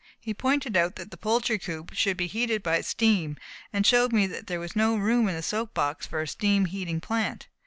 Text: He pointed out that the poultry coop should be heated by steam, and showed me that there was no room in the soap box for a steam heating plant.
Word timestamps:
He 0.19 0.33
pointed 0.33 0.75
out 0.75 0.95
that 0.95 1.11
the 1.11 1.15
poultry 1.15 1.59
coop 1.59 1.91
should 1.93 2.17
be 2.17 2.25
heated 2.25 2.63
by 2.63 2.81
steam, 2.81 3.37
and 3.71 3.85
showed 3.85 4.11
me 4.11 4.25
that 4.25 4.47
there 4.47 4.59
was 4.59 4.75
no 4.75 4.95
room 4.97 5.29
in 5.29 5.35
the 5.35 5.43
soap 5.43 5.75
box 5.75 6.07
for 6.07 6.23
a 6.23 6.27
steam 6.27 6.65
heating 6.65 6.99
plant. 6.99 7.47